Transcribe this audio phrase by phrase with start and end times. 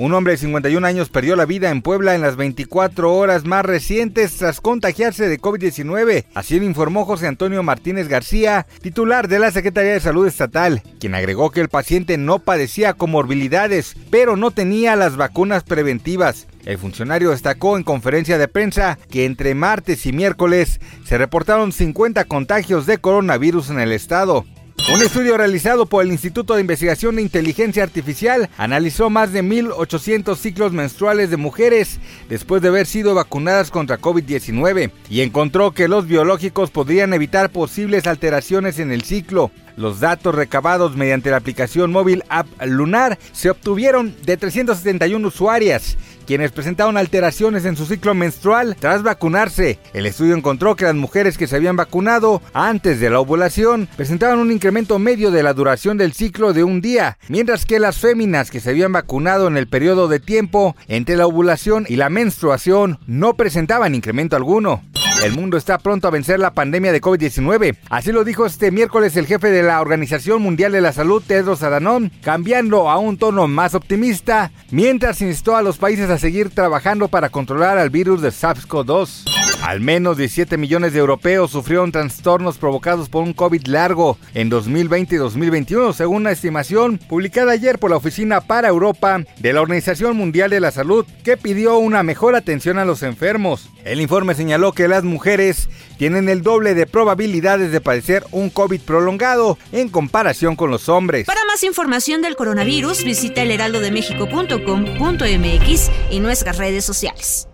[0.00, 3.66] Un hombre de 51 años perdió la vida en Puebla en las 24 horas más
[3.66, 6.24] recientes tras contagiarse de COVID-19.
[6.32, 11.14] Así lo informó José Antonio Martínez García, titular de la Secretaría de Salud Estatal, quien
[11.14, 16.46] agregó que el paciente no padecía comorbilidades, pero no tenía las vacunas preventivas.
[16.64, 22.24] El funcionario destacó en conferencia de prensa que entre martes y miércoles se reportaron 50
[22.24, 24.46] contagios de coronavirus en el estado.
[24.92, 30.36] Un estudio realizado por el Instituto de Investigación de Inteligencia Artificial analizó más de 1.800
[30.36, 36.08] ciclos menstruales de mujeres después de haber sido vacunadas contra COVID-19 y encontró que los
[36.08, 39.52] biológicos podrían evitar posibles alteraciones en el ciclo.
[39.76, 45.96] Los datos recabados mediante la aplicación móvil App Lunar se obtuvieron de 371 usuarias
[46.30, 49.80] quienes presentaron alteraciones en su ciclo menstrual tras vacunarse.
[49.92, 54.38] El estudio encontró que las mujeres que se habían vacunado antes de la ovulación presentaban
[54.38, 58.52] un incremento medio de la duración del ciclo de un día, mientras que las féminas
[58.52, 63.00] que se habían vacunado en el periodo de tiempo entre la ovulación y la menstruación
[63.08, 64.84] no presentaban incremento alguno.
[65.22, 67.76] El mundo está pronto a vencer la pandemia de COVID-19.
[67.90, 71.62] Así lo dijo este miércoles el jefe de la Organización Mundial de la Salud, Tedros
[71.62, 77.08] Adhanom, cambiando a un tono más optimista, mientras instó a los países a seguir trabajando
[77.08, 79.49] para controlar al virus de SARS-CoV-2.
[79.62, 85.14] Al menos 17 millones de europeos sufrieron trastornos provocados por un COVID largo en 2020
[85.14, 90.16] y 2021, según una estimación publicada ayer por la Oficina para Europa de la Organización
[90.16, 93.68] Mundial de la Salud, que pidió una mejor atención a los enfermos.
[93.84, 98.80] El informe señaló que las mujeres tienen el doble de probabilidades de padecer un COVID
[98.80, 101.26] prolongado en comparación con los hombres.
[101.26, 107.49] Para más información del coronavirus, visita elheraldodemexico.com.mx y nuestras redes sociales.